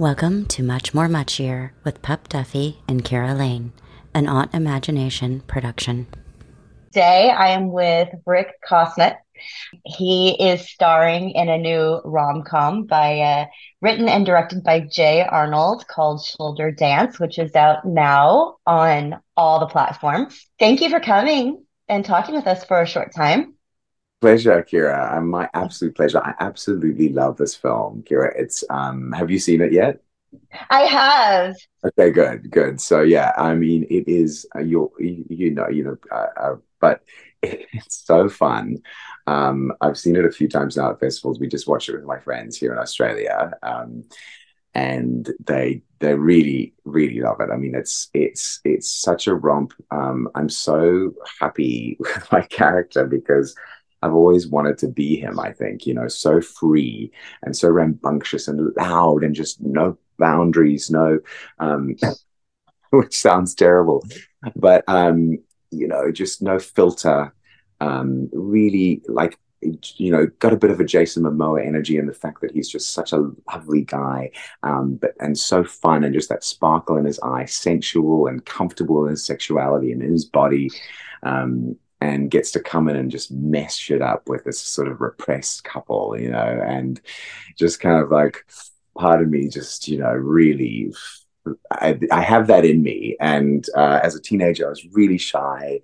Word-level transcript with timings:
Welcome 0.00 0.46
to 0.46 0.62
Much 0.62 0.94
More 0.94 1.08
Muchier 1.08 1.72
with 1.84 2.00
Pup 2.00 2.26
Duffy 2.26 2.78
and 2.88 3.04
Keira 3.04 3.36
Lane, 3.36 3.74
an 4.14 4.24
Autimagination 4.24 5.46
production. 5.46 6.06
Today 6.86 7.28
I 7.28 7.48
am 7.48 7.70
with 7.70 8.08
Rick 8.24 8.54
Cosnett. 8.66 9.16
He 9.84 10.30
is 10.42 10.66
starring 10.66 11.32
in 11.32 11.50
a 11.50 11.58
new 11.58 12.00
rom 12.02 12.44
com 12.44 12.84
by 12.86 13.20
uh, 13.20 13.44
written 13.82 14.08
and 14.08 14.24
directed 14.24 14.64
by 14.64 14.80
Jay 14.80 15.22
Arnold 15.22 15.86
called 15.86 16.24
Shoulder 16.24 16.72
Dance, 16.72 17.20
which 17.20 17.38
is 17.38 17.54
out 17.54 17.84
now 17.84 18.56
on 18.66 19.20
all 19.36 19.60
the 19.60 19.66
platforms. 19.66 20.48
Thank 20.58 20.80
you 20.80 20.88
for 20.88 21.00
coming 21.00 21.62
and 21.90 22.06
talking 22.06 22.34
with 22.34 22.46
us 22.46 22.64
for 22.64 22.80
a 22.80 22.86
short 22.86 23.14
time. 23.14 23.52
Pleasure, 24.20 24.62
Keira. 24.62 25.22
My 25.24 25.48
absolute 25.54 25.94
pleasure. 25.96 26.18
I 26.22 26.34
absolutely 26.40 27.08
love 27.08 27.38
this 27.38 27.54
film, 27.54 28.02
Keira. 28.02 28.32
It's 28.36 28.62
um 28.68 29.12
have 29.12 29.30
you 29.30 29.38
seen 29.38 29.62
it 29.62 29.72
yet? 29.72 30.02
I 30.70 30.82
have. 30.82 31.56
Okay, 31.84 32.10
good, 32.10 32.50
good. 32.50 32.80
So 32.80 33.00
yeah, 33.02 33.32
I 33.36 33.54
mean, 33.54 33.84
it 33.90 34.06
is 34.08 34.46
uh, 34.54 34.60
you 34.60 34.92
you 34.98 35.50
know 35.52 35.68
you 35.68 35.84
know, 35.84 35.96
uh, 36.12 36.26
uh, 36.36 36.56
but 36.80 37.02
it, 37.42 37.66
it's 37.72 38.04
so 38.06 38.28
fun. 38.28 38.78
Um, 39.26 39.72
I've 39.80 39.96
seen 39.98 40.16
it 40.16 40.24
a 40.26 40.30
few 40.30 40.48
times 40.48 40.76
now 40.76 40.90
at 40.90 41.00
festivals. 41.00 41.40
We 41.40 41.48
just 41.48 41.68
watched 41.68 41.88
it 41.88 41.96
with 41.96 42.04
my 42.04 42.18
friends 42.18 42.56
here 42.58 42.72
in 42.72 42.78
Australia, 42.78 43.52
um, 43.62 44.04
and 44.74 45.30
they 45.46 45.82
they 46.00 46.14
really 46.14 46.74
really 46.84 47.20
love 47.20 47.40
it. 47.40 47.50
I 47.52 47.56
mean, 47.56 47.74
it's 47.74 48.10
it's 48.14 48.60
it's 48.64 48.88
such 48.90 49.26
a 49.26 49.34
romp. 49.34 49.72
Um, 49.90 50.28
I'm 50.34 50.48
so 50.48 51.14
happy 51.40 51.96
with 52.00 52.30
my 52.32 52.42
character 52.42 53.06
because 53.06 53.54
I've 54.02 54.14
always 54.14 54.48
wanted 54.48 54.78
to 54.78 54.88
be 54.88 55.16
him, 55.16 55.38
I 55.38 55.52
think, 55.52 55.86
you 55.86 55.94
know, 55.94 56.08
so 56.08 56.40
free 56.40 57.12
and 57.42 57.56
so 57.56 57.68
rambunctious 57.68 58.48
and 58.48 58.74
loud 58.76 59.22
and 59.24 59.34
just 59.34 59.60
no 59.60 59.98
boundaries, 60.18 60.90
no, 60.90 61.20
um, 61.58 61.96
which 62.90 63.16
sounds 63.16 63.54
terrible, 63.54 64.04
but, 64.56 64.84
um, 64.88 65.38
you 65.70 65.86
know, 65.86 66.10
just 66.10 66.42
no 66.42 66.58
filter, 66.58 67.32
um, 67.80 68.28
really 68.32 69.02
like, 69.06 69.38
you 69.96 70.10
know, 70.10 70.26
got 70.38 70.54
a 70.54 70.56
bit 70.56 70.70
of 70.70 70.80
a 70.80 70.84
Jason 70.84 71.22
Momoa 71.22 71.66
energy 71.66 71.98
and 71.98 72.08
the 72.08 72.14
fact 72.14 72.40
that 72.40 72.52
he's 72.52 72.68
just 72.68 72.92
such 72.92 73.12
a 73.12 73.30
lovely 73.52 73.82
guy, 73.82 74.30
um, 74.62 74.94
but 74.94 75.14
and 75.20 75.36
so 75.36 75.62
fun 75.62 76.02
and 76.02 76.14
just 76.14 76.30
that 76.30 76.42
sparkle 76.42 76.96
in 76.96 77.04
his 77.04 77.20
eye, 77.20 77.44
sensual 77.44 78.26
and 78.26 78.44
comfortable 78.46 79.04
in 79.04 79.10
his 79.10 79.24
sexuality 79.24 79.92
and 79.92 80.02
in 80.02 80.12
his 80.12 80.24
body. 80.24 80.70
Um, 81.22 81.76
and 82.00 82.30
gets 82.30 82.50
to 82.52 82.60
come 82.60 82.88
in 82.88 82.96
and 82.96 83.10
just 83.10 83.30
mess 83.30 83.76
shit 83.76 84.02
up 84.02 84.28
with 84.28 84.44
this 84.44 84.60
sort 84.60 84.88
of 84.88 85.00
repressed 85.00 85.64
couple, 85.64 86.16
you 86.18 86.30
know, 86.30 86.62
and 86.66 87.00
just 87.58 87.80
kind 87.80 88.02
of 88.02 88.10
like 88.10 88.46
part 88.96 89.22
of 89.22 89.28
me 89.28 89.48
just, 89.48 89.88
you 89.88 89.98
know, 89.98 90.12
really 90.12 90.92
I, 91.70 91.98
I 92.10 92.20
have 92.20 92.46
that 92.48 92.64
in 92.64 92.82
me. 92.82 93.16
And 93.20 93.66
uh, 93.76 94.00
as 94.02 94.14
a 94.14 94.20
teenager, 94.20 94.66
I 94.66 94.70
was 94.70 94.86
really 94.92 95.18
shy. 95.18 95.80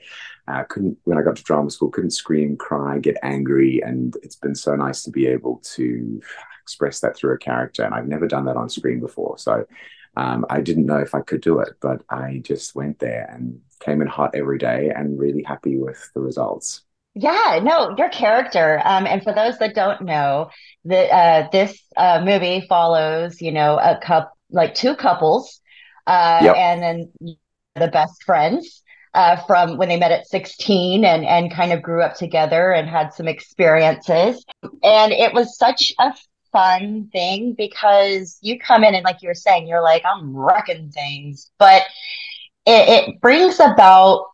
Uh, 0.49 0.63
couldn't 0.65 0.97
when 1.05 1.19
I 1.19 1.23
got 1.23 1.37
to 1.37 1.43
drama 1.43 1.71
school, 1.71 1.91
couldn't 1.91 2.11
scream, 2.11 2.57
cry, 2.57 2.99
get 2.99 3.17
angry, 3.23 3.83
and 3.83 4.17
it's 4.23 4.37
been 4.37 4.55
so 4.55 4.77
nice 4.77 5.03
to 5.03 5.11
be 5.11 5.27
able 5.27 5.61
to 5.75 6.21
express 6.63 7.01
that 7.01 7.17
through 7.17 7.35
a 7.35 7.39
character. 7.39 7.83
And 7.83 7.95
I've 7.95 8.07
never 8.07 8.29
done 8.29 8.45
that 8.45 8.57
on 8.57 8.69
screen 8.69 9.01
before, 9.01 9.39
so 9.39 9.67
um, 10.17 10.47
I 10.49 10.61
didn't 10.61 10.87
know 10.87 10.99
if 10.99 11.15
I 11.15 11.21
could 11.21 11.41
do 11.41 11.61
it, 11.61 11.75
but 11.81 12.03
I 12.09 12.41
just 12.45 12.75
went 12.75 12.99
there 12.99 13.29
and 13.31 13.61
came 13.81 14.01
in 14.01 14.09
hot 14.09 14.35
every 14.35 14.59
day 14.59 14.91
and 14.95 15.19
really 15.19 15.43
happy 15.43 15.77
with 15.77 16.11
the 16.15 16.21
results. 16.21 16.83
Yeah, 17.15 17.61
no, 17.63 17.95
your 17.97 18.11
character. 18.11 18.81
Um, 18.85 19.07
and 19.07 19.23
for 19.23 19.33
those 19.33 19.59
that 19.59 19.75
don't 19.75 20.03
know, 20.03 20.51
the 20.85 21.11
uh, 21.11 21.49
this 21.51 21.81
uh, 21.97 22.23
movie 22.25 22.67
follows, 22.69 23.41
you 23.41 23.53
know, 23.53 23.79
a 23.79 23.99
cup 24.03 24.35
like 24.51 24.75
two 24.75 24.95
couples, 24.97 25.61
uh, 26.07 26.41
yep. 26.43 26.57
and 26.57 26.83
then 26.83 27.37
the 27.75 27.89
best 27.89 28.23
friends 28.23 28.83
uh, 29.15 29.37
from 29.47 29.79
when 29.79 29.89
they 29.89 29.99
met 29.99 30.13
at 30.13 30.27
16 30.27 31.05
and 31.05 31.25
and 31.25 31.53
kind 31.53 31.73
of 31.73 31.83
grew 31.83 32.03
up 32.03 32.17
together 32.17 32.71
and 32.71 32.89
had 32.89 33.15
some 33.15 33.29
experiences. 33.29 34.45
And 34.83 35.13
it 35.13 35.33
was 35.33 35.57
such 35.57 35.95
a 35.99 36.13
fun 36.57 37.11
thing 37.13 37.53
because 37.53 38.39
you 38.41 38.59
come 38.59 38.83
in 38.83 38.95
and 38.95 39.05
like 39.05 39.21
you 39.21 39.29
were 39.29 39.35
saying, 39.35 39.67
you're 39.67 39.83
like, 39.83 40.03
I'm 40.07 40.35
wrecking 40.35 40.91
things, 40.91 41.51
but 41.59 41.83
it, 42.65 42.89
it 42.89 43.21
brings 43.21 43.61
about 43.61 44.27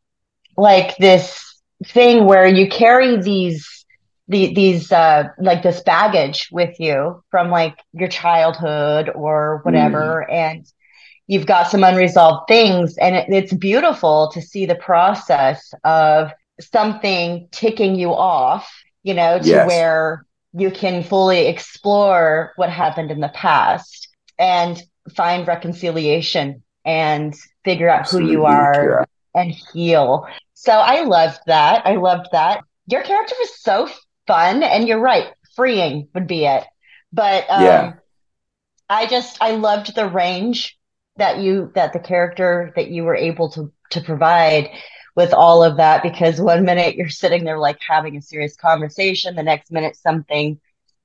like 0.57 0.97
this 0.99 1.61
thing 1.87 2.25
where 2.25 2.47
you 2.47 2.69
carry 2.69 3.21
these 3.21 3.85
the, 4.29 4.55
these 4.55 4.93
uh 4.93 5.25
like 5.39 5.63
this 5.63 5.83
baggage 5.83 6.49
with 6.53 6.79
you 6.79 7.23
from 7.31 7.51
like 7.51 7.77
your 7.93 8.09
childhood 8.09 9.11
or 9.15 9.61
whatever 9.65 10.25
mm. 10.29 10.33
and 10.33 10.73
you've 11.27 11.45
got 11.45 11.69
some 11.69 11.83
unresolved 11.83 12.47
things 12.47 12.97
and 12.99 13.17
it, 13.17 13.27
it's 13.29 13.53
beautiful 13.53 14.31
to 14.33 14.41
see 14.41 14.65
the 14.65 14.77
process 14.77 15.75
of 15.83 16.31
something 16.61 17.49
ticking 17.51 17.97
you 17.97 18.11
off 18.11 18.73
you 19.03 19.13
know 19.13 19.41
to 19.41 19.49
yes. 19.49 19.67
where 19.67 20.25
you 20.53 20.71
can 20.71 21.03
fully 21.03 21.47
explore 21.47 22.53
what 22.57 22.71
happened 22.71 23.11
in 23.11 23.21
the 23.21 23.29
past 23.29 24.09
and 24.39 24.81
find 25.15 25.47
reconciliation 25.47 26.63
and 26.85 27.35
figure 27.65 27.89
out 27.89 28.01
Absolutely, 28.01 28.35
who 28.35 28.41
you 28.41 28.45
are 28.45 29.07
and 29.35 29.55
heal. 29.73 30.27
So 30.55 30.73
I 30.73 31.03
loved 31.03 31.41
that. 31.47 31.87
I 31.87 31.97
loved 31.97 32.29
that. 32.33 32.63
Your 32.87 33.03
character 33.03 33.35
was 33.39 33.61
so 33.61 33.89
fun, 34.27 34.63
and 34.63 34.87
you're 34.87 35.01
right, 35.01 35.33
freeing 35.57 36.09
would 36.15 36.27
be 36.27 36.45
it. 36.45 36.65
But 37.13 37.49
um, 37.49 37.63
yeah. 37.63 37.93
I 38.89 39.07
just 39.07 39.39
I 39.41 39.53
loved 39.53 39.95
the 39.95 40.09
range 40.09 40.79
that 41.17 41.39
you 41.39 41.73
that 41.75 41.93
the 41.93 41.99
character 41.99 42.73
that 42.77 42.91
you 42.91 43.05
were 43.05 43.17
able 43.17 43.51
to 43.53 43.73
to 43.91 44.01
provide 44.01 44.71
with 45.15 45.33
all 45.33 45.63
of 45.63 45.77
that 45.77 46.03
because 46.03 46.41
one 46.41 46.65
minute 46.65 46.97
you're 46.97 47.09
sitting 47.09 47.45
there 47.45 47.59
like 47.59 47.79
having 47.87 48.17
a 48.17 48.23
serious 48.23 48.57
conversation, 48.57 49.35
the 49.35 49.43
next 49.43 49.71
minute 49.71 49.97
something 49.97 50.59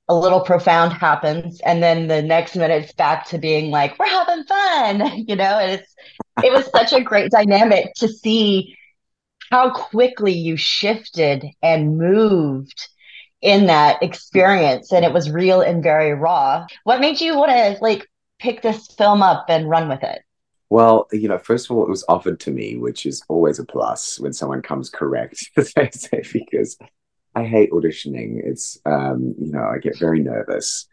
a 0.09 0.16
little 0.16 0.40
profound 0.40 0.94
happens, 0.94 1.59
and 1.62 1.84
then 1.84 2.07
the 2.07 2.22
next 2.22 2.56
minute 2.56 2.84
it's 2.84 2.94
back 2.94 3.28
to 3.28 3.38
being 3.38 3.72
like, 3.72 4.00
we're 4.00 4.06
having 4.06 4.44
fun, 4.46 5.17
you 5.28 5.35
know, 5.35 5.59
and 5.59 5.72
it's 5.81 5.96
it 6.44 6.53
was 6.53 6.69
such 6.72 6.94
a 6.94 7.03
great 7.03 7.31
dynamic 7.31 7.94
to 7.96 8.07
see 8.07 8.78
how 9.51 9.72
quickly 9.72 10.31
you 10.31 10.56
shifted 10.56 11.46
and 11.62 11.97
moved 11.97 12.88
in 13.41 13.67
that 13.67 14.01
experience 14.01 14.91
and 14.91 15.06
it 15.06 15.13
was 15.13 15.29
real 15.29 15.62
and 15.62 15.84
very 15.84 16.13
raw. 16.13 16.66
What 16.84 17.00
made 17.00 17.22
you 17.22 17.38
want 17.38 17.51
to 17.51 17.78
like 17.81 18.07
pick 18.40 18.62
this 18.62 18.88
film 18.88 19.22
up 19.22 19.46
and 19.50 19.69
run 19.69 19.90
with 19.90 20.03
it 20.03 20.22
well, 20.69 21.07
you 21.11 21.28
know, 21.28 21.38
first 21.38 21.69
of 21.69 21.75
all, 21.75 21.83
it 21.83 21.89
was 21.89 22.05
offered 22.09 22.39
to 22.41 22.51
me, 22.51 22.78
which 22.78 23.05
is 23.05 23.23
always 23.29 23.59
a 23.59 23.66
plus 23.66 24.19
when 24.19 24.33
someone 24.33 24.61
comes 24.61 24.89
correct, 24.89 25.50
because 25.55 26.78
I 27.35 27.45
hate 27.45 27.72
auditioning. 27.72 28.41
It's, 28.44 28.78
um, 28.85 29.35
you 29.39 29.51
know, 29.51 29.63
I 29.63 29.78
get 29.78 29.97
very 29.97 30.19
nervous. 30.19 30.88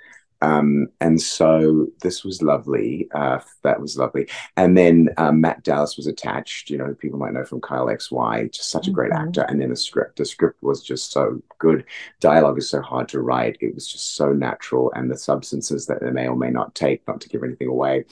Um, 0.44 0.88
and 1.00 1.20
so 1.20 1.86
this 2.02 2.22
was 2.22 2.42
lovely. 2.42 3.08
Uh, 3.14 3.38
that 3.62 3.80
was 3.80 3.96
lovely. 3.96 4.28
And 4.56 4.76
then 4.76 5.08
um, 5.16 5.40
Matt 5.40 5.62
Dallas 5.62 5.96
was 5.96 6.06
attached. 6.06 6.68
You 6.68 6.78
know, 6.78 6.94
people 6.94 7.18
might 7.18 7.32
know 7.32 7.44
from 7.44 7.62
Kyle 7.62 7.86
XY, 7.86 8.52
just 8.52 8.70
such 8.70 8.86
a 8.86 8.90
great 8.90 9.10
mm-hmm. 9.10 9.28
actor. 9.28 9.42
And 9.42 9.60
then 9.60 9.70
the 9.70 9.76
script, 9.76 10.18
the 10.18 10.24
script 10.26 10.62
was 10.62 10.82
just 10.82 11.12
so 11.12 11.40
good. 11.58 11.84
Dialogue 12.20 12.58
is 12.58 12.68
so 12.68 12.82
hard 12.82 13.08
to 13.08 13.22
write. 13.22 13.56
It 13.60 13.74
was 13.74 13.90
just 13.90 14.16
so 14.16 14.32
natural, 14.32 14.92
and 14.94 15.10
the 15.10 15.16
substances 15.16 15.86
that 15.86 16.00
they 16.02 16.10
may 16.10 16.28
or 16.28 16.36
may 16.36 16.50
not 16.50 16.74
take, 16.74 17.08
not 17.08 17.22
to 17.22 17.28
give 17.28 17.42
anything 17.42 17.68
away, 17.68 18.04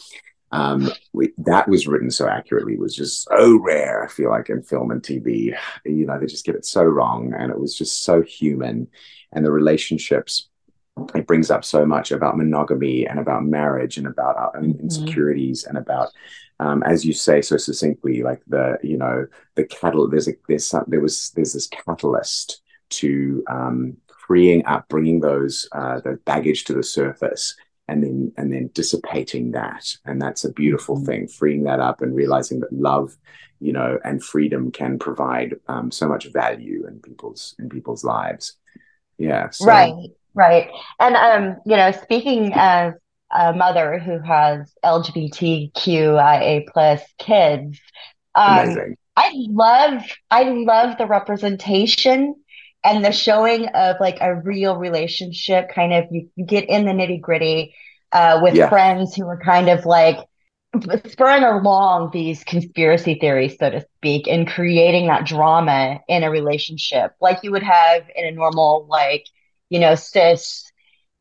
um, 0.52 0.90
we, 1.14 1.32
that 1.38 1.66
was 1.66 1.86
written 1.86 2.10
so 2.10 2.28
accurately 2.28 2.76
was 2.76 2.94
just 2.94 3.24
so 3.24 3.58
rare. 3.58 4.04
I 4.04 4.08
feel 4.08 4.30
like 4.30 4.50
in 4.50 4.62
film 4.62 4.90
and 4.90 5.02
TV, 5.02 5.56
you 5.84 6.06
know, 6.06 6.18
they 6.20 6.26
just 6.26 6.44
get 6.44 6.54
it 6.54 6.66
so 6.66 6.84
wrong, 6.84 7.32
and 7.36 7.50
it 7.50 7.58
was 7.58 7.76
just 7.76 8.04
so 8.04 8.22
human, 8.22 8.88
and 9.32 9.44
the 9.44 9.50
relationships. 9.50 10.48
It 11.14 11.26
brings 11.26 11.50
up 11.50 11.64
so 11.64 11.86
much 11.86 12.12
about 12.12 12.36
monogamy 12.36 13.06
and 13.06 13.18
about 13.18 13.46
marriage 13.46 13.96
and 13.96 14.06
about 14.06 14.36
our 14.36 14.54
own 14.58 14.74
mm-hmm. 14.74 14.82
insecurities 14.82 15.65
and 15.65 15.78
about, 15.78 16.10
um, 16.60 16.82
as 16.82 17.03
you 17.03 17.15
say 17.15 17.41
so 17.41 17.56
succinctly, 17.56 18.22
like 18.22 18.42
the 18.47 18.78
you 18.82 18.98
know 18.98 19.27
the 19.54 19.65
cattle. 19.65 20.06
There's 20.06 20.28
a 20.28 20.32
there's 20.48 20.66
some, 20.66 20.84
there 20.86 21.00
was 21.00 21.30
there's 21.30 21.54
this 21.54 21.66
catalyst 21.68 22.60
to 22.91 23.42
um, 23.48 23.97
freeing 24.27 24.66
up, 24.66 24.86
bringing 24.91 25.21
those 25.21 25.66
uh, 25.72 26.00
the 26.00 26.21
baggage 26.27 26.65
to 26.65 26.74
the 26.74 26.82
surface 26.82 27.54
and 27.92 28.03
then 28.03 28.33
and 28.39 28.53
then 28.53 28.71
dissipating 28.72 29.53
that 29.53 29.97
and 30.06 30.21
that's 30.21 30.44
a 30.44 30.53
beautiful 30.53 30.97
mm-hmm. 30.97 31.04
thing 31.04 31.28
freeing 31.28 31.65
that 31.65 31.78
up 31.78 32.00
and 32.00 32.15
realizing 32.15 32.60
that 32.60 32.72
love 32.72 33.15
you 33.60 33.72
know 33.72 33.98
and 34.04 34.24
freedom 34.24 34.72
can 34.72 34.98
provide 34.98 35.54
um, 35.68 35.91
so 35.91 36.09
much 36.09 36.33
value 36.33 36.86
in 36.89 36.98
people's 37.00 37.54
in 37.59 37.68
people's 37.68 38.03
lives 38.03 38.56
yeah 39.18 39.50
so. 39.50 39.66
right 39.66 40.10
right 40.34 40.71
and 40.98 41.16
um 41.16 41.56
you 41.66 41.77
know 41.77 41.92
speaking 41.92 42.53
as 42.54 42.94
a 43.30 43.53
mother 43.53 43.98
who 43.98 44.18
has 44.21 44.72
lgbtqia 44.84 46.66
plus 46.72 47.03
kids 47.18 47.78
um, 48.34 48.59
Amazing. 48.59 48.97
i 49.16 49.30
love 49.34 50.03
i 50.30 50.44
love 50.44 50.97
the 50.97 51.06
representation 51.06 52.34
and 52.84 53.04
the 53.04 53.12
showing 53.12 53.68
of 53.68 53.96
like 54.00 54.18
a 54.20 54.34
real 54.34 54.76
relationship 54.76 55.70
kind 55.74 55.92
of 55.92 56.04
you, 56.10 56.28
get 56.44 56.68
in 56.68 56.84
the 56.84 56.92
nitty 56.92 57.20
gritty 57.20 57.74
uh, 58.12 58.40
with 58.42 58.54
yeah. 58.54 58.68
friends 58.68 59.14
who 59.14 59.26
are 59.26 59.38
kind 59.38 59.68
of 59.68 59.86
like 59.86 60.18
spurring 61.06 61.44
along 61.44 62.10
these 62.12 62.44
conspiracy 62.44 63.14
theories, 63.20 63.56
so 63.58 63.70
to 63.70 63.84
speak, 63.98 64.26
and 64.26 64.48
creating 64.48 65.06
that 65.08 65.26
drama 65.26 66.00
in 66.08 66.22
a 66.22 66.30
relationship, 66.30 67.12
like 67.20 67.38
you 67.42 67.50
would 67.52 67.62
have 67.62 68.02
in 68.16 68.26
a 68.26 68.30
normal, 68.30 68.86
like, 68.88 69.26
you 69.68 69.78
know, 69.78 69.94
cis 69.94 70.64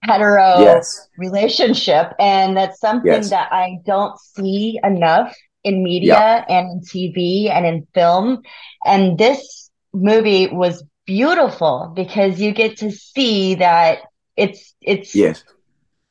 hetero 0.03 0.59
yes. 0.59 1.07
relationship. 1.17 2.13
And 2.19 2.57
that's 2.57 2.79
something 2.79 3.11
yes. 3.11 3.29
that 3.29 3.51
I 3.51 3.79
don't 3.85 4.17
see 4.19 4.79
enough 4.83 5.35
in 5.63 5.83
media 5.83 6.13
yeah. 6.13 6.45
and 6.49 6.71
in 6.71 6.79
TV 6.81 7.49
and 7.49 7.65
in 7.65 7.87
film. 7.93 8.41
And 8.85 9.17
this 9.17 9.69
movie 9.93 10.47
was 10.47 10.83
beautiful 11.11 11.91
because 11.93 12.39
you 12.39 12.53
get 12.53 12.77
to 12.77 12.89
see 12.89 13.55
that 13.55 13.99
it's 14.37 14.73
it's 14.81 15.13
yes. 15.13 15.43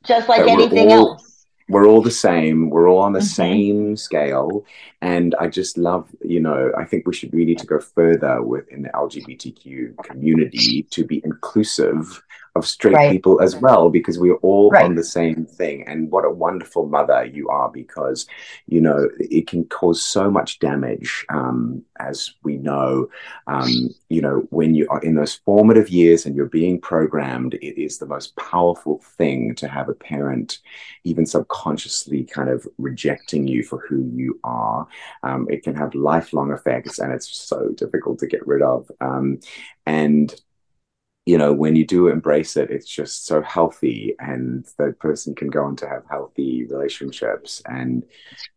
just 0.03 0.29
like 0.29 0.47
anything 0.47 0.91
all, 0.91 1.13
else. 1.13 1.47
we're 1.69 1.87
all 1.87 2.03
the 2.03 2.11
same. 2.11 2.69
We're 2.69 2.87
all 2.87 2.99
on 2.99 3.13
the 3.13 3.19
mm-hmm. 3.19 3.43
same 3.43 3.97
scale. 3.97 4.63
And 5.01 5.33
i 5.43 5.47
just 5.47 5.79
love 5.89 6.05
you 6.33 6.39
know 6.39 6.71
i 6.77 6.85
think 6.85 7.07
we 7.07 7.13
should 7.17 7.33
really 7.33 7.55
to 7.55 7.65
go 7.65 7.79
further 7.79 8.35
within 8.53 8.83
the 8.83 8.89
lgbtq 8.89 9.97
community 10.03 10.83
to 10.95 11.03
be 11.03 11.17
inclusive 11.23 12.21
of 12.55 12.67
straight 12.67 12.95
right. 12.95 13.11
people 13.11 13.41
as 13.41 13.55
well 13.55 13.89
because 13.89 14.19
we're 14.19 14.35
all 14.37 14.69
right. 14.71 14.85
on 14.85 14.95
the 14.95 15.03
same 15.03 15.45
thing. 15.45 15.83
And 15.87 16.11
what 16.11 16.25
a 16.25 16.29
wonderful 16.29 16.87
mother 16.87 17.25
you 17.25 17.47
are 17.49 17.69
because 17.69 18.27
you 18.67 18.81
know 18.81 19.09
it 19.19 19.47
can 19.47 19.65
cause 19.65 20.01
so 20.01 20.29
much 20.29 20.59
damage 20.59 21.25
um, 21.29 21.83
as 21.99 22.33
we 22.43 22.57
know. 22.57 23.09
Um, 23.47 23.89
you 24.09 24.21
know 24.21 24.45
when 24.49 24.75
you 24.75 24.87
are 24.89 25.01
in 25.01 25.15
those 25.15 25.35
formative 25.35 25.89
years 25.89 26.25
and 26.25 26.35
you're 26.35 26.45
being 26.45 26.79
programmed 26.79 27.53
it 27.55 27.81
is 27.81 27.97
the 27.97 28.05
most 28.05 28.35
powerful 28.35 28.99
thing 29.17 29.55
to 29.55 29.67
have 29.67 29.87
a 29.87 29.93
parent 29.93 30.59
even 31.03 31.25
subconsciously 31.25 32.23
kind 32.25 32.49
of 32.49 32.67
rejecting 32.77 33.47
you 33.47 33.63
for 33.63 33.79
who 33.79 34.09
you 34.13 34.39
are. 34.43 34.87
Um, 35.23 35.47
it 35.49 35.63
can 35.63 35.75
have 35.75 35.95
lifelong 35.95 36.51
effects 36.51 36.99
and 36.99 37.11
it's 37.11 37.29
so 37.29 37.69
difficult 37.69 38.19
to 38.19 38.27
get 38.27 38.45
rid 38.45 38.61
of. 38.61 38.89
Um, 38.99 39.39
and 39.85 40.33
you 41.25 41.37
know, 41.37 41.53
when 41.53 41.75
you 41.75 41.85
do 41.85 42.07
embrace 42.07 42.57
it, 42.57 42.71
it's 42.71 42.87
just 42.87 43.27
so 43.27 43.41
healthy, 43.41 44.15
and 44.19 44.65
the 44.77 44.93
person 44.93 45.35
can 45.35 45.49
go 45.49 45.63
on 45.63 45.75
to 45.77 45.87
have 45.87 46.03
healthy 46.09 46.65
relationships. 46.65 47.61
And 47.65 48.03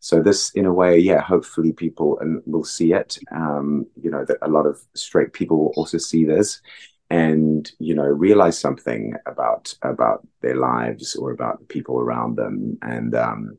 so, 0.00 0.22
this, 0.22 0.50
in 0.52 0.64
a 0.64 0.72
way, 0.72 0.98
yeah, 0.98 1.20
hopefully 1.20 1.72
people 1.72 2.18
and 2.20 2.42
will 2.46 2.64
see 2.64 2.94
it. 2.94 3.18
Um, 3.32 3.86
you 4.00 4.10
know, 4.10 4.24
that 4.24 4.38
a 4.40 4.48
lot 4.48 4.66
of 4.66 4.80
straight 4.94 5.34
people 5.34 5.58
will 5.58 5.74
also 5.76 5.98
see 5.98 6.24
this, 6.24 6.62
and 7.10 7.70
you 7.78 7.94
know, 7.94 8.04
realize 8.04 8.58
something 8.58 9.14
about 9.26 9.74
about 9.82 10.26
their 10.40 10.56
lives 10.56 11.16
or 11.16 11.32
about 11.32 11.58
the 11.58 11.66
people 11.66 12.00
around 12.00 12.36
them, 12.36 12.78
and 12.80 13.14
um, 13.14 13.58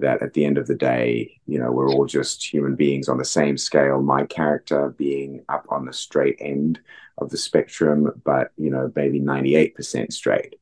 that 0.00 0.22
at 0.22 0.34
the 0.34 0.44
end 0.44 0.58
of 0.58 0.66
the 0.66 0.74
day, 0.74 1.40
you 1.46 1.58
know, 1.58 1.70
we're 1.72 1.90
all 1.90 2.06
just 2.06 2.44
human 2.44 2.74
beings 2.74 3.08
on 3.08 3.18
the 3.18 3.24
same 3.24 3.56
scale. 3.56 4.02
My 4.02 4.24
character 4.24 4.90
being 4.96 5.44
up 5.48 5.66
on 5.68 5.84
the 5.84 5.92
straight 5.92 6.36
end 6.40 6.80
of 7.18 7.30
the 7.30 7.38
spectrum, 7.38 8.20
but 8.24 8.52
you 8.56 8.70
know, 8.70 8.92
maybe 8.94 9.20
98% 9.20 10.12
straight. 10.12 10.56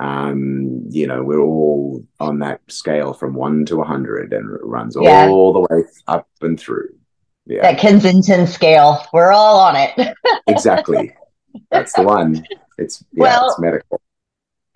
Um, 0.00 0.84
you 0.88 1.06
know, 1.06 1.22
we're 1.22 1.40
all 1.40 2.04
on 2.18 2.38
that 2.40 2.60
scale 2.68 3.12
from 3.12 3.34
one 3.34 3.64
to 3.66 3.76
100 3.76 4.32
and 4.32 4.54
it 4.54 4.64
runs 4.64 4.96
yeah. 5.00 5.28
all 5.28 5.52
the 5.52 5.60
way 5.60 5.84
up 6.06 6.28
and 6.40 6.58
through. 6.58 6.88
Yeah. 7.46 7.62
That 7.62 7.78
Kensington 7.78 8.46
scale, 8.46 9.04
we're 9.12 9.32
all 9.32 9.60
on 9.60 9.76
it. 9.76 10.16
exactly. 10.46 11.12
That's 11.70 11.92
the 11.92 12.02
one. 12.02 12.44
It's, 12.78 13.04
yeah, 13.12 13.22
well, 13.22 13.50
it's 13.50 13.58
medical. 13.58 14.00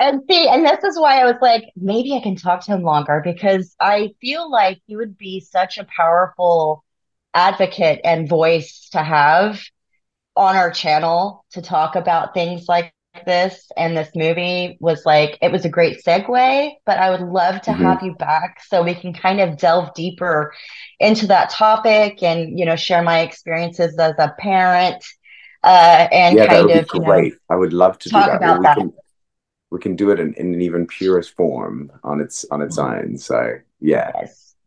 And 0.05 0.21
see, 0.31 0.47
and 0.47 0.67
this 0.67 0.85
is 0.85 1.01
why 1.01 1.23
I 1.23 1.25
was 1.25 1.41
like, 1.41 1.65
maybe 1.77 2.15
I 2.15 2.21
can 2.21 2.37
talk 2.37 2.62
to 2.67 2.73
him 2.73 2.83
longer 2.83 3.23
because 3.25 3.75
I 3.81 4.11
feel 4.21 4.51
like 4.51 4.83
he 4.87 4.97
would 4.97 5.17
be 5.17 5.41
such 5.41 5.79
a 5.79 5.87
powerful 5.97 6.85
advocate 7.33 8.03
and 8.05 8.29
voice 8.29 8.91
to 8.93 8.99
have 8.99 9.62
on 10.37 10.56
our 10.56 10.71
channel 10.71 11.47
to 11.53 11.62
talk 11.62 11.97
about 11.97 12.35
things 12.35 12.69
like 12.69 12.93
this 13.25 13.71
and 13.79 13.97
this 13.97 14.11
movie 14.15 14.77
was 14.79 15.06
like 15.06 15.39
it 15.41 15.51
was 15.53 15.65
a 15.65 15.69
great 15.69 16.03
segue 16.05 16.71
but 16.85 16.99
i 16.99 17.11
would 17.11 17.21
love 17.21 17.61
to 17.61 17.71
mm-hmm. 17.71 17.85
have 17.85 18.03
you 18.03 18.12
back 18.17 18.61
so 18.67 18.83
we 18.83 18.93
can 18.93 19.15
kind 19.15 19.41
of 19.41 19.56
delve 19.56 19.95
deeper 19.95 20.53
into 20.99 21.29
that 21.29 21.49
topic 21.49 22.25
and 22.25 22.59
you 22.59 22.65
know 22.65 22.75
share 22.75 23.05
my 23.05 23.21
experiences 23.21 23.97
as 24.01 24.15
a 24.19 24.35
parent 24.41 25.05
uh, 25.62 26.09
and 26.12 26.37
yeah, 26.37 26.47
kind 26.47 26.71
of 26.71 26.89
great. 26.89 27.33
Know, 27.33 27.39
I 27.49 27.56
would 27.56 27.73
love 27.73 27.99
to 28.01 28.11
talk 28.11 28.27
do 28.27 28.31
that. 28.33 28.37
about 28.37 28.59
we 28.59 28.65
that. 28.65 28.77
Can, 28.77 28.93
we 29.75 29.81
can 29.81 29.97
do 29.97 30.11
it 30.11 30.21
in, 30.21 30.32
in, 30.35 30.55
an 30.55 30.62
even 30.62 30.87
purest 30.87 31.35
form 31.35 31.91
on 32.05 32.21
its 32.21 32.47
on 32.53 32.62
its 32.62 32.79
mm-hmm. 32.79 33.09
own. 33.09 33.19
So 33.19 33.56
yeah. 33.81 34.12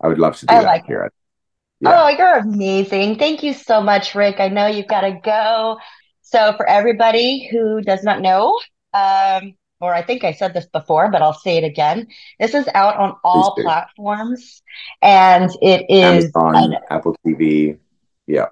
I 0.02 0.08
would 0.08 0.20
love 0.20 0.36
to 0.38 0.46
do 0.46 0.54
I 0.54 0.60
that 0.60 0.66
like 0.66 0.86
here. 0.86 1.10
Yeah. 1.80 2.04
Oh, 2.04 2.10
you're 2.10 2.40
amazing. 2.40 3.18
Thank 3.18 3.42
you 3.42 3.54
so 3.54 3.82
much, 3.82 4.16
Rick. 4.16 4.40
I 4.40 4.50
know 4.50 4.68
you've 4.68 4.88
got 4.88 5.02
to 5.02 5.18
go. 5.24 5.78
So, 6.22 6.54
for 6.58 6.68
everybody 6.68 7.48
who 7.50 7.82
does 7.82 8.04
not 8.04 8.20
know, 8.20 8.60
um, 8.94 9.54
or 9.80 9.94
I 9.94 10.02
think 10.02 10.24
I 10.24 10.34
said 10.34 10.54
this 10.54 10.66
before, 10.66 11.10
but 11.10 11.22
I'll 11.22 11.34
say 11.34 11.58
it 11.58 11.64
again. 11.64 12.08
This 12.40 12.54
is 12.54 12.68
out 12.74 12.98
on 12.98 13.16
all 13.24 13.56
platforms, 13.56 14.62
and 15.02 15.50
it 15.62 15.86
is 15.90 16.32
on 16.36 16.76
Apple 16.90 17.16
TV. 17.26 17.78
Yeah, 18.26 18.48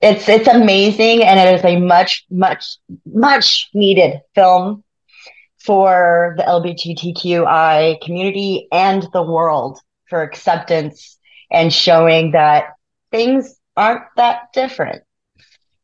it's 0.00 0.28
it's 0.28 0.48
amazing, 0.48 1.22
and 1.24 1.40
it 1.40 1.54
is 1.54 1.64
a 1.64 1.80
much 1.80 2.26
much 2.28 2.76
much 3.06 3.70
needed 3.72 4.20
film 4.34 4.84
for 5.64 6.34
the 6.36 6.42
LGBTQI 6.42 8.00
community 8.00 8.68
and 8.72 9.06
the 9.12 9.22
world 9.22 9.78
for 10.08 10.22
acceptance 10.22 11.18
and 11.50 11.72
showing 11.72 12.32
that 12.32 12.74
things 13.10 13.58
aren't 13.76 14.02
that 14.16 14.52
different. 14.52 15.02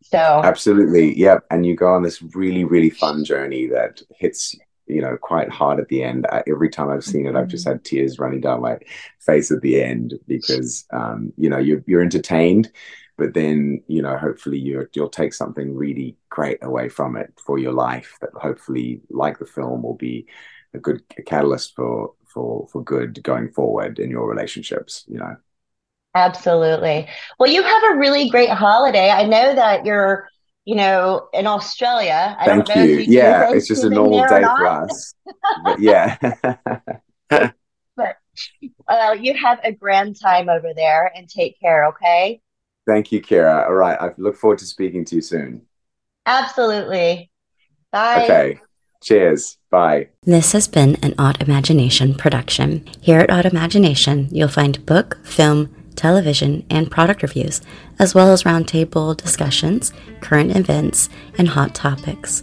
So 0.03 0.19
absolutely, 0.19 1.19
yep. 1.19 1.45
And 1.51 1.67
you 1.67 1.77
go 1.77 1.93
on 1.93 2.03
this 2.03 2.23
really, 2.35 2.65
really 2.65 2.91
fun 2.91 3.25
journey 3.25 3.67
that 3.69 4.01
hits 4.17 4.57
you 4.87 5.03
know 5.03 5.17
quite 5.19 5.51
hard 5.51 5.79
at 5.79 5.89
the 5.89 6.03
end. 6.03 6.27
Uh, 6.33 6.43
every 6.49 6.71
time 6.71 6.89
I've 6.89 7.05
seen 7.05 7.27
it, 7.27 7.37
I've 7.37 7.49
just 7.49 7.69
had 7.69 7.85
tears 7.85 8.19
running 8.19 8.41
down 8.41 8.63
my 8.63 8.79
face 9.21 9.51
at 9.51 9.61
the 9.61 9.83
end 9.83 10.15
because 10.27 10.87
um, 10.93 11.33
you 11.37 11.51
know 11.51 11.59
you're 11.59 11.85
you're 11.87 12.03
entertained, 12.03 12.73
but 13.19 13.35
then 13.35 13.83
you 13.89 14.01
know 14.01 14.17
hopefully 14.17 14.59
you 14.59 14.89
you'll 14.95 15.11
take 15.11 15.35
something 15.35 15.75
really 15.75 16.17
great 16.31 16.59
away 16.63 16.89
from 16.89 17.17
it 17.17 17.33
for 17.45 17.59
your 17.59 17.73
life 17.73 18.17
that 18.21 18.31
hopefully, 18.35 19.03
like 19.11 19.39
the 19.39 19.45
film, 19.45 19.83
will 19.83 19.97
be 19.97 20.27
a 20.73 20.79
good 20.79 21.03
catalyst 21.27 21.75
for 21.75 22.15
for 22.25 22.67
for 22.69 22.83
good 22.83 23.23
going 23.25 23.51
forward 23.51 23.99
in 23.99 24.09
your 24.09 24.27
relationships. 24.27 25.05
You 25.09 25.19
know. 25.19 25.37
Absolutely. 26.15 27.07
Well, 27.39 27.51
you 27.51 27.63
have 27.63 27.83
a 27.93 27.97
really 27.99 28.31
great 28.31 28.51
holiday. 28.51 29.11
I 29.11 29.25
know 29.25 29.55
that 29.55 29.85
you're, 29.85 30.29
you 30.65 30.75
know, 30.75 31.29
in 31.33 31.47
Australia. 31.47 32.37
I 32.39 32.47
Thank 32.47 32.75
you. 32.75 32.83
you 32.83 32.99
yeah, 33.01 33.53
it's 33.53 33.69
just 33.69 33.85
a 33.85 33.91
normal 33.91 34.27
day 34.27 34.43
for 34.43 34.67
us. 34.67 35.15
but 35.65 35.79
yeah. 35.79 36.17
but 37.97 38.17
uh, 38.89 39.17
you 39.21 39.35
have 39.35 39.61
a 39.63 39.73
grand 39.73 40.19
time 40.21 40.49
over 40.49 40.73
there 40.75 41.13
and 41.15 41.29
take 41.29 41.61
care, 41.61 41.87
okay? 41.89 42.41
Thank 42.89 43.13
you, 43.13 43.21
Keira. 43.21 43.67
All 43.67 43.75
right. 43.75 44.01
I 44.01 44.13
look 44.17 44.35
forward 44.35 44.59
to 44.61 44.65
speaking 44.65 45.05
to 45.05 45.17
you 45.17 45.21
soon. 45.21 45.61
Absolutely. 46.25 47.31
Bye. 47.93 48.25
Okay. 48.25 48.61
Cheers. 49.03 49.59
Bye. 49.71 50.09
This 50.23 50.53
has 50.53 50.67
been 50.67 50.97
an 51.03 51.13
Autimagination 51.13 52.17
production. 52.17 52.89
Here 53.03 53.21
at 53.21 53.29
Autimagination, 53.29 54.29
you'll 54.33 54.49
find 54.49 54.85
book, 54.87 55.19
film, 55.23 55.75
television, 55.97 56.65
and 56.71 56.91
product 56.91 57.23
reviews, 57.23 57.61
as 57.99 58.15
well 58.15 58.33
as 58.33 58.45
roundtable 58.45 59.15
discussions, 59.15 59.93
current 60.23 60.57
events, 60.57 61.11
and 61.37 61.49
hot 61.49 61.75
topics. 61.75 62.43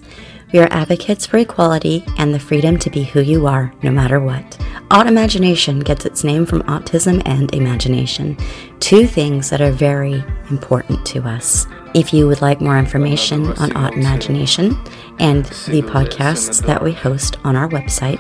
We 0.53 0.59
are 0.59 0.71
advocates 0.71 1.25
for 1.25 1.37
equality 1.37 2.05
and 2.19 2.35
the 2.35 2.39
freedom 2.39 2.77
to 2.79 2.91
be 2.91 3.03
who 3.03 3.19
you 3.19 3.47
are, 3.47 3.73
no 3.81 3.89
matter 3.89 4.19
what. 4.19 4.57
Autimagination 4.92 5.84
gets 5.84 6.06
its 6.06 6.24
name 6.24 6.46
from 6.46 6.62
autism 6.63 7.22
and 7.25 7.54
imagination, 7.54 8.38
two 8.80 9.08
things 9.08 9.50
that 9.50 9.60
are 9.60 9.72
very 9.72 10.24
important 10.50 11.06
to 11.08 11.24
us. 11.27 11.65
If 11.96 12.13
you 12.13 12.27
would 12.27 12.42
like 12.42 12.62
more 12.62 12.77
information 12.77 13.48
on 13.54 13.72
Autimagination 13.72 14.77
and 15.20 15.46
the 15.46 15.82
podcasts 15.82 16.63
that 16.65 16.84
we 16.84 16.92
host 16.92 17.38
on 17.44 17.56
our 17.56 17.68
website, 17.70 18.20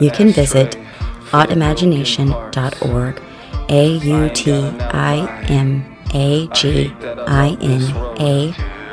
you 0.00 0.10
can 0.10 0.32
visit 0.32 0.76
autimagination.org 1.30 3.22
a 3.70 3.86
U 3.98 4.28
T 4.30 4.52
I 4.52 5.44
M 5.48 5.96
A 6.12 6.48
G 6.48 6.92
I 7.00 7.56
N 7.60 7.82
A 8.18 8.52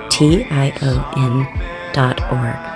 T 0.09 0.45
I 0.51 0.71
O 0.83 1.11
N 1.17 1.93
dot 1.93 2.21
org. 2.31 2.66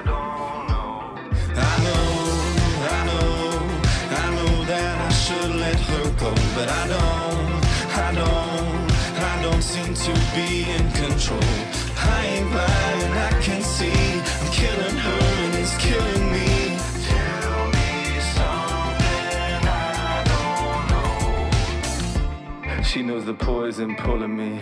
She 22.92 23.02
knows 23.02 23.24
the 23.24 23.34
poison 23.34 23.96
pulling 23.96 24.36
me. 24.36 24.62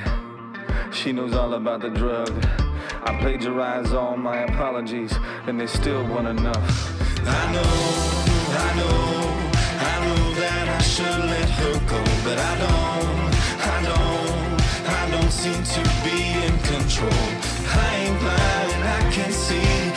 She 0.94 1.12
knows 1.12 1.34
all 1.34 1.56
about 1.56 1.82
the 1.82 1.90
drug. 1.90 2.30
I 3.02 3.18
plagiarize 3.20 3.92
all 3.92 4.18
my 4.18 4.42
apologies, 4.44 5.12
and 5.48 5.60
they 5.60 5.66
still 5.66 6.06
want 6.06 6.28
enough. 6.28 6.68
I 7.26 7.52
know, 7.52 7.74
I 8.66 8.70
know, 8.78 9.02
I 9.82 9.96
know 10.06 10.34
that 10.42 10.70
I 10.78 10.82
should 10.84 11.22
let 11.34 11.50
her 11.50 11.74
go, 11.90 12.04
but 12.24 12.38
I 12.38 12.54
don't, 12.66 13.34
I 13.66 13.78
don't, 13.90 14.62
I 15.00 15.10
don't 15.10 15.32
seem 15.32 15.64
to 15.64 15.82
be 16.06 16.20
in 16.46 16.56
control. 16.70 17.26
I 17.82 17.96
ain't 17.96 18.20
blind, 18.20 18.84
I 18.84 19.12
can 19.12 19.32
see 19.32 19.89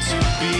to 0.00 0.16
be 0.40 0.57